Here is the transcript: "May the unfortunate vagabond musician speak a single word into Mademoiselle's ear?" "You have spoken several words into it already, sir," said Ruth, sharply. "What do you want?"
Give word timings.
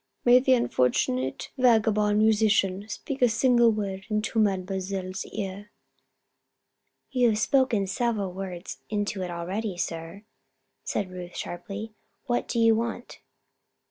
"May 0.25 0.39
the 0.39 0.53
unfortunate 0.55 1.51
vagabond 1.59 2.17
musician 2.17 2.89
speak 2.89 3.21
a 3.21 3.29
single 3.29 3.69
word 3.71 4.07
into 4.09 4.39
Mademoiselle's 4.39 5.27
ear?" 5.27 5.69
"You 7.11 7.29
have 7.29 7.37
spoken 7.37 7.85
several 7.85 8.33
words 8.33 8.79
into 8.89 9.21
it 9.21 9.29
already, 9.29 9.77
sir," 9.77 10.23
said 10.83 11.11
Ruth, 11.11 11.37
sharply. 11.37 11.93
"What 12.25 12.47
do 12.47 12.57
you 12.57 12.73
want?" 12.73 13.19